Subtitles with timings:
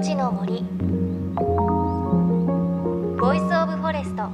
[0.00, 0.62] 命の森。
[3.20, 4.30] Voice of Forest。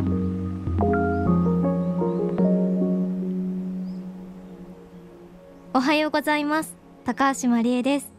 [5.74, 6.76] おはようございます。
[7.04, 8.12] 高橋真理恵です。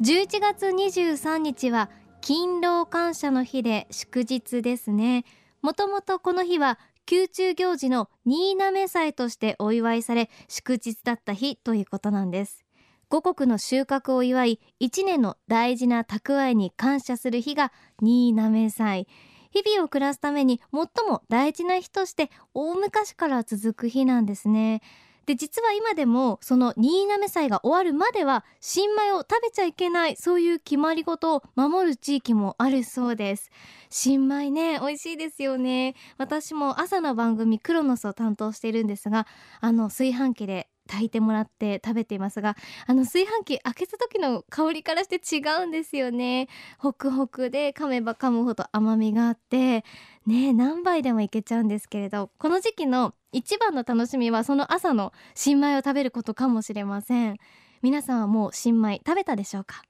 [0.00, 1.90] 11月23日は
[2.22, 5.24] 勤労感謝の日で祝日ですね。
[5.62, 12.64] もともとこの日は宮中行事の新嘗祭としてお祝いされ祝日だった日ということなんです。
[13.10, 19.08] 五穀の収穫を祝い一年の大事な蓄えに感謝する日が新滑祭。
[19.50, 24.80] 日々を暮らすために最も大事な日として大昔から続く日なんですね。
[25.26, 33.50] で実は今でもその新滑祭が終わるまでは新米を食べちゃいけないそういう決まり事を守る地域もあるそうです。
[33.90, 35.96] 新米ね美味しいですよね。
[36.16, 39.26] 私も朝の番組クロノスを担当しているんですが
[39.60, 46.48] あの炊飯器で炊いてもらって食べていますがあの炊飯器開けた時の香りからして違うんですよね。
[46.78, 49.84] ホクホクで噛めば噛むほど甘みがあって
[50.26, 57.36] ね何杯でもいけちゃうんですけれどこの時期の一番の楽しみはその朝の新米を食べることかもしれません。
[57.82, 59.82] 皆さんはもう新米食べたでしょうか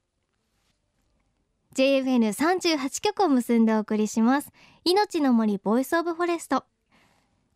[1.74, 4.52] ？JFN38 曲を結んでお送りします。
[4.84, 6.64] 命の森 Voice of Forest。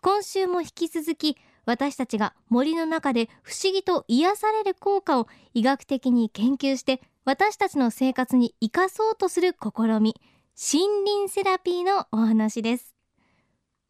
[0.01, 10.15] 今週も引き続き私たちが森の中で不思議と癒される効果を医学的に研究して私たちの生活に生かそうとする試み
[10.57, 12.95] 森林セラピーのお話です。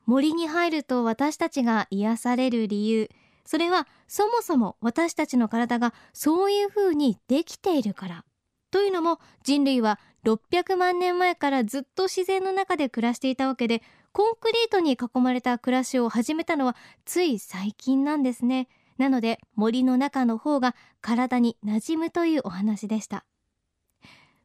[0.06, 3.08] 森に入ると私たちが癒される理由
[3.46, 8.24] それはそもそも私たちの体がそういう風にできているから。
[8.70, 13.82] というのも人類は600万年前からずっと自然の中で暮らしていたわけで
[14.14, 18.68] コンクリートに囲まれた暮らしを始めたのはつい最近なんですね。
[18.96, 23.24] なので森の中の方が体に馴染むというお話でした。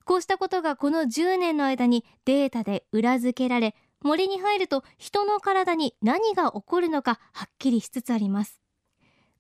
[0.06, 8.59] こうしたことがこの10年の間にデータで裏付けられ森に入ると人の体に何が起こるのかはっきりしつつあります。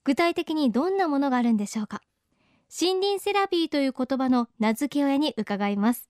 [0.03, 2.03] 具体的にどんなものがあるんでしょうか。
[2.69, 6.07] 森林セラピーという言葉の名付け親に伺います。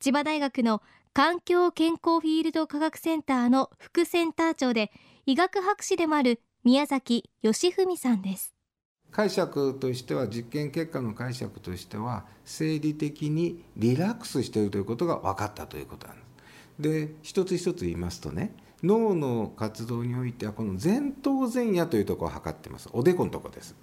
[0.00, 0.80] 千葉大学の
[1.16, 4.90] 環境健康フィールド科学センターの副センター長で
[5.26, 8.52] 医学博士でもある宮崎義文さんです
[9.12, 17.08] 解釈としては実験結果の解釈としては生理的にリラックスしているということが分かったということなんです。
[17.08, 18.52] で一つ一つ言いますとね
[18.82, 23.76] 脳の活動においてはこの前頭前野というところを測ってますおでこのところです。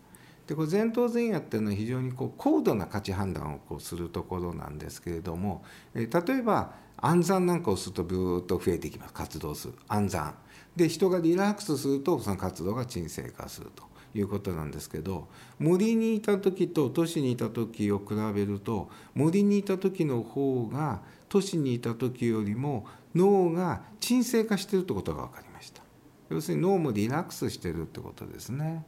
[0.47, 5.63] でこれ前頭前野っていうのは非常にこう高度な価値判断をこうするところなんですけれども、
[5.94, 10.35] え例えば暗算なんかをするとブーッと増えていきます活動する暗算。
[10.75, 15.28] で人がリラックスするとその活動が鎮静化するということなんですけど
[15.59, 22.85] 森にいた時と都市にいた時を比べると森にいた時の方が都市にいた時よりも
[23.16, 25.81] 脳が鎮静化してるってことが分かりました。
[26.30, 28.85] 要するに脳もリラックスしてるってことですね。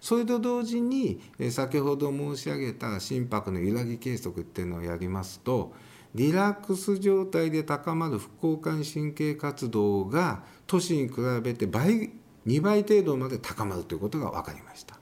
[0.00, 5.72] それと同時に先ほど申し上げた心拍の揺らぎ計測っていうのをやりますと
[6.14, 12.10] リラックス状態で高まる副交感神経活動が都市に比べて倍
[12.46, 14.98] 2倍程度まで高まるということが分かりました。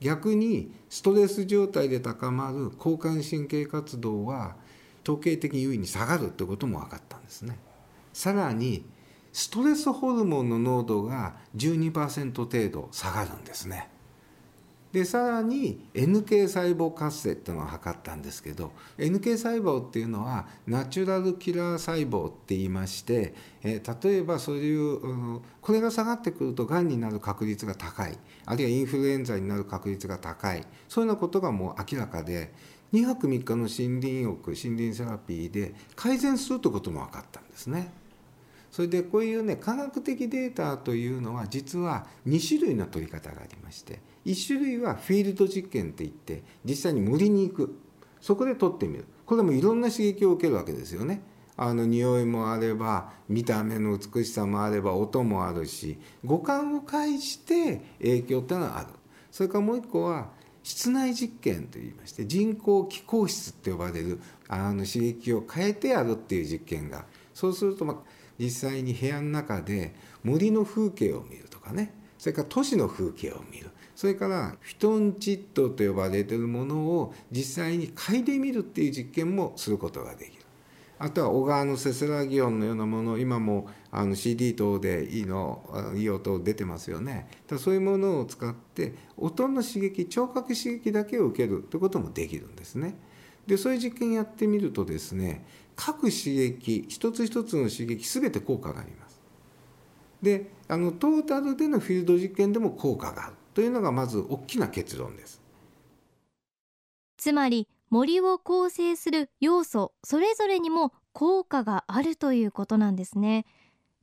[0.00, 4.56] 逆にストレス状態で高まる交感神経活動は
[5.04, 7.58] 統計的優位に下がるということも分かったんですね。
[8.12, 8.84] さらに
[9.32, 13.88] ストレスホルモンの濃度が12%程度下がるんですね。
[14.92, 32.52] でさらに NK 細胞活性っていうのを測ったんですけど NK 細胞っていうのはナチュラルキラー細胞って言いまして、えー、例えばそういう、うん、これが下がってくるとがんになる確率が高いあるいはインフルエンザになる確率が高いそういうようなことがもう明らかで
[32.92, 38.01] 2泊3日の森林浴森林セラピーで改善するということも分かったんですね。
[38.72, 47.78] それでこういうね科学的データというのは実は2種類の取り方がありまして1種類はフィールド実験っていって実際に森に行く。
[48.22, 49.04] そこで撮ってみる。
[49.26, 51.22] これもいろんな刺激を受けるわけですよね。
[51.56, 58.88] あの匂いもあれば見た目の美しさもあれば音もあるし五感を介して影響っていうのはある。
[59.30, 60.30] それからもう一個は
[60.62, 67.04] 室内実験といいまして人工気候室って呼ばれるあの刺激を変えてやるっていう実験が
[67.34, 67.96] そうするとまあ
[68.38, 69.94] 実際に部屋の中で
[70.24, 71.94] 森の風景を見るとかね。
[72.18, 73.70] それから都市の風景を見る。
[73.94, 80.42] それからフィトンチッドと呼ばれているものを実際に嗅いでみるっていう実験もすることができる。
[80.98, 83.18] あとは小川のせせらぎ音のようなもの。
[83.18, 87.28] 今もあの CD 等でいいのいい音出てますよね。
[87.48, 92.94] だそういうものを使って音の刺激聴覚刺激だけを受けるということもできるんですね。
[93.46, 95.44] でそういう実験やってみるとですね
[95.76, 99.20] 各刺激一つ一つの刺激全て効果があります。
[100.22, 105.40] であのトータルでのフィールド実験でも効果があるというのがまず大きな結論です。
[107.16, 113.44] つまり森を構成する要素それぞれにも効果があるということなんですね。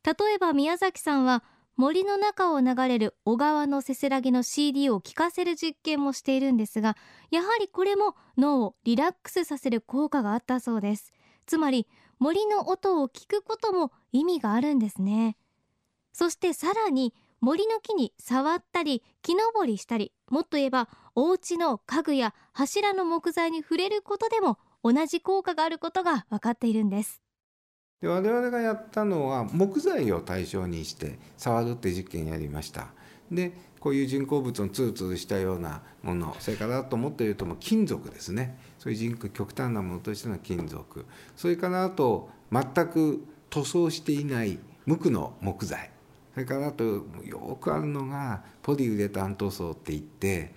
[0.03, 1.44] 例えば宮崎さんは
[1.80, 6.98] 森の中を流れる小川のせせらぎの CD を聴かせる実験もしているんですが
[7.31, 11.14] やはりこれも脳をリラックスさせる効果があったそうです。
[11.46, 11.88] つまり
[12.20, 15.38] 森の音を聞くことも意味があるんですね。
[16.12, 27.22] そしてさらに森の木に触ったり木登りしたりもっと言えばお家の家具や柱の木材に触れることでも同じ効果があることが分かっているんです。
[28.01, 32.88] で我々がやったのは木材を対象にして触るって実験やりました。
[33.30, 38.57] でこういう人工物のツルツルしたようなものそれからともっと言うとも金属ですね。
[38.78, 41.06] そういう人工極端なものとしての金属。
[41.36, 45.92] それからあと全く塗装していない無垢の木材。
[46.34, 47.04] それからあとよ
[47.60, 50.54] くあるのがポリウレタン塗装って言って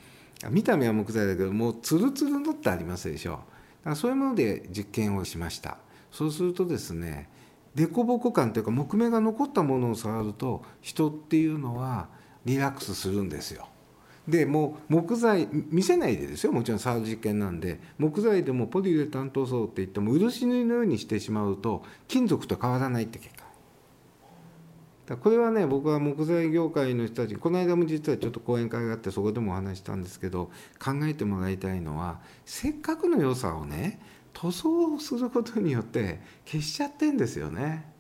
[0.51, 3.33] 見た目は木材だけどもうツルツルのってありますでしょ。
[3.33, 3.45] だか
[3.91, 5.79] らそういうもので実験をしました。
[6.13, 7.29] そうするとですね
[7.75, 12.09] 凸凹感というか木目が残ったものを触ると人っていうのは
[12.45, 13.69] リラックスするんですよ。
[14.29, 16.53] でもう木材見せないでですよ。
[16.53, 17.81] もちろん触る実験なんで。
[17.99, 23.43] 木材でもポリウレタン塗装って言っても漆塗りのようにしてしまうと金属と変わらないって結果。
[25.17, 30.51] これはね僕は木材業界の人たちこの間も実はちょっと講演会があってそこでもお話したんですけど
[30.83, 34.01] 考えてもらいたいのはせっかくの良さをね
[34.33, 37.91] 塗装することによって消しちゃってんですよね。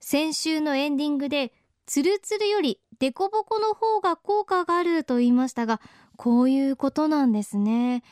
[0.00, 1.52] 先週のエンディングで
[1.86, 5.80] ツルツルよりデコボコの方が効果があると言いましたが
[6.16, 8.02] こういうことなんですね。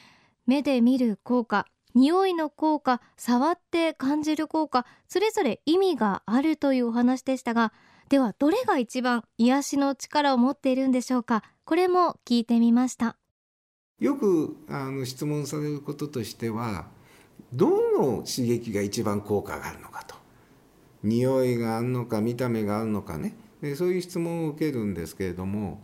[0.46, 7.72] 目で見る効果匂いの効果触って感じる効果それぞれ意味があるというお話でしたが
[8.08, 11.42] ではどれが一番癒しの力を持っているんでしょうか？
[11.64, 13.16] これも聞いてみました。
[13.98, 16.86] よくあの質問されることとしては
[17.52, 17.68] ど
[17.98, 20.16] の刺激が一番効果があるのかと。
[21.02, 23.34] 匂いがあるのか見た目があるのかね。
[23.60, 25.82] でそういう質問を受けるんですけれども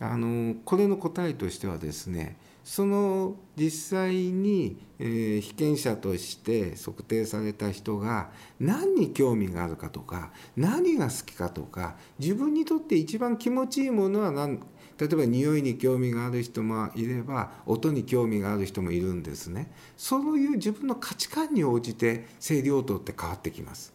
[0.00, 8.30] あのこれの答えとしてはですねその実際に、えー、被験者として測定された人が
[8.60, 14.60] 何に興味があるかとか何が好きかとか自分にとって一番気持ちいいものは何
[14.98, 23.94] 例えば匂いに興味がある人もいれば音に興味がある人もいるんですねそういう自分の価値観に応じて生理応答って変わってきます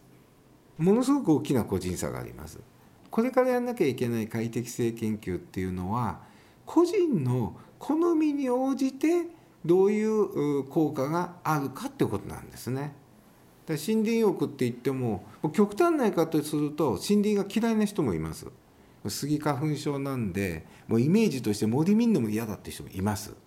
[0.76, 2.60] ものすごく大きな個人差があります
[3.10, 6.20] これからやんなきゃいけない快適性研究っていうのは
[6.66, 9.26] 個人の好みに応じて
[9.64, 12.92] どういう効果があるかってことなんですね。
[13.68, 18.46] 森林浴って言っても極端な言い方すると森林が嫌いな人もいます。
[19.06, 23.30] スギ花粉症なんでもうイメージとして森見んのも嫌だって人もいます。
[23.30, 23.38] だか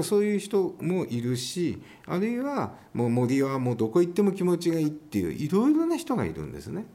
[0.00, 6.86] らそういう人もいるしあるいはもう森はもうどこ行っても気持ちがいいっていういろいろな人がいるんですね。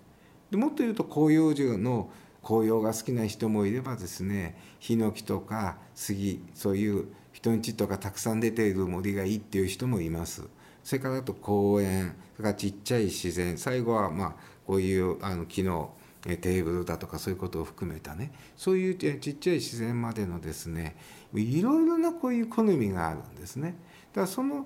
[0.52, 2.10] でもっと言うと広葉樹の
[2.44, 10.44] 紅葉が好きな人もいればですねヒノキとか杉そういう人んちとかたくさん出ている森がいいっていう人もいます
[10.84, 14.36] それからあと公園それからちっちゃい自然最後はまあ
[14.66, 20.98] こういうあの木のテーブルだとかそういうことを含めたねそういうちっちゃい自然までのですね
[21.34, 23.76] いろいろなこういう好みがあるんですね
[24.14, 24.66] だからその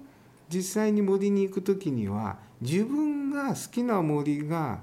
[0.49, 4.81] 実際に森に行く時には自分が好きな森が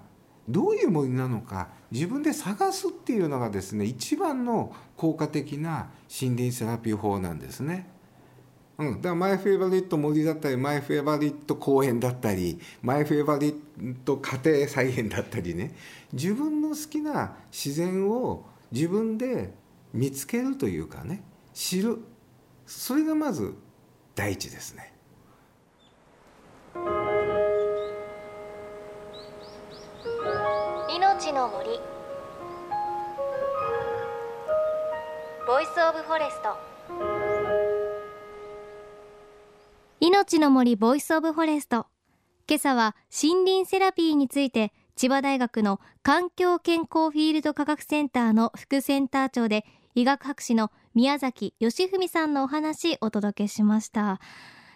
[0.49, 7.89] どういう森なのか自分で探すっていうのがですね一番の効果的な森林セラピー法なんですね。
[8.81, 15.75] うん、だから my favorite 森だったり my favorite 公園だったり my favoriット家庭菜園だったりね。
[16.15, 19.53] 自分の好きな自然を自分で
[19.93, 21.23] 見つけるというかね
[21.53, 21.99] 知る。
[22.67, 23.55] それがまず
[24.15, 24.95] 第一ですね。
[30.89, 31.69] 命の森。
[35.47, 36.70] Voice of Forest
[40.03, 41.87] 命の森 Voice of Forest。
[42.49, 54.21] 今朝は森林セラピーについて千葉大学の環境健康フィールド科学センターの副センター長で医学博士の宮崎義文さんのお話お届けしました。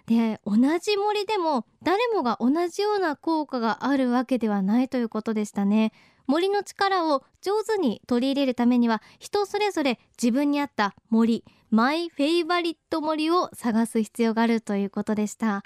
[0.06, 5.92] で同じ森でも誰もが同じような効果があるわけではないということでしたね。
[6.26, 15.64] 森の力を上手に取り入れるためには人それぞれ自分に合った森マイフェイバリット森を探す必要があるということでした。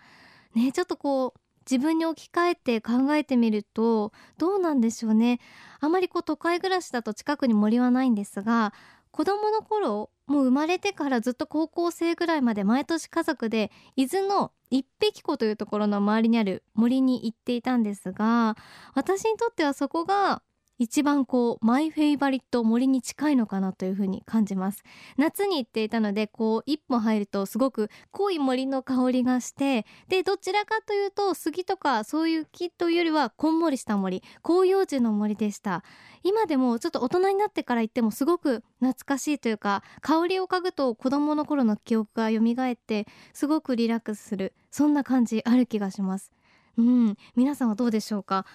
[0.54, 1.40] ねちょっとこう
[1.70, 5.38] 自分に置き換えて考えてみるとどうなんでしょうね。
[5.80, 8.72] あまりこう都会暮らしだと近くに森はないんですが
[9.10, 18.54] 子供の頃もう生まれてからずっと高校生ぐらいまで毎年家族で伊豆の一匹湖というところの周りにある森に行っていたんですが
[18.94, 20.42] 私にとってはそこが
[20.78, 24.82] 一番こうマイフェイバリット森に近いのかなというふうに感じます。
[25.16, 35.82] 夏に行っていたのでこう一歩入るとすごく濃い森の香りがしてでどちらかというと杉とかそういう木というよりはこんもりした森広葉樹の森でした。
[36.22, 46.32] 今でもちょっと大人になってから行ってもすごく懐かしいというか香りを嗅ぐと子供の頃の記憶が蘇ってすごくリラックスするそんな感じある気がします。
[46.76, 48.46] うん皆さんはどうでしょうか？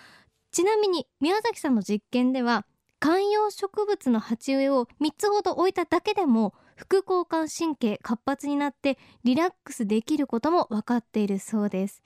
[0.54, 2.66] ちなみに宮崎さんの実験では
[3.00, 12.04] 観葉植物の鉢植えを3つほど置いただけでも副交感神経活発になってリラックスできることも分かっているそうです。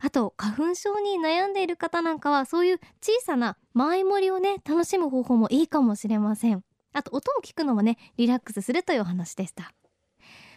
[0.00, 6.62] あと花粉症に悩んでいる方なんかはそういう小さな前盛りをね楽しむ方法もいいかもしれません。
[6.92, 9.72] あと音を聞くのもねリラックスするというお話でした。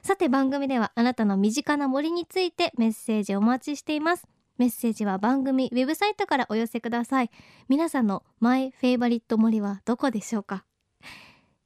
[0.03, 4.27] さて番組ではあなたの身近な森についてメッセージお待ちしています。
[4.61, 7.31] メッセージは番組ウェブサイトからお寄せください。
[7.67, 10.65] 皆さんの my favorite 森はどこでしょうか？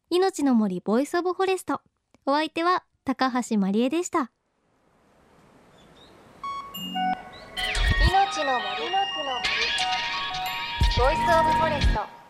[0.10, 1.82] 命の森 Voice of Forest。
[2.26, 4.32] お相手は高橋真理恵でした。
[8.00, 8.90] 命の森。
[8.90, 9.44] の森。
[10.98, 12.25] Voice of Forest。